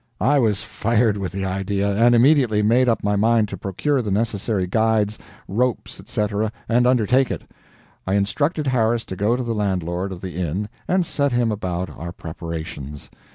I 0.19 0.39
was 0.39 0.61
fired 0.63 1.15
with 1.15 1.31
the 1.31 1.45
idea, 1.45 1.95
and 1.95 2.15
immediately 2.15 2.63
made 2.63 2.89
up 2.89 3.03
my 3.03 3.15
mind 3.15 3.49
to 3.49 3.55
procure 3.57 4.01
the 4.01 4.09
necessary 4.09 4.65
guides, 4.65 5.19
ropes, 5.47 5.99
etc., 5.99 6.51
and 6.67 6.87
undertake 6.87 7.29
it. 7.29 7.43
I 8.07 8.15
instructed 8.15 8.65
Harris 8.65 9.05
to 9.05 9.15
go 9.15 9.35
to 9.35 9.43
the 9.43 9.53
landlord 9.53 10.11
of 10.11 10.21
the 10.21 10.37
inn 10.37 10.69
and 10.87 11.05
set 11.05 11.33
him 11.33 11.51
about 11.51 11.91
our 11.91 12.11
preparations. 12.11 13.11